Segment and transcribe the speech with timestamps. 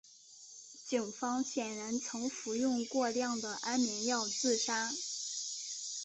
[0.87, 4.89] 警方显然曾服用过量的安眠药自杀。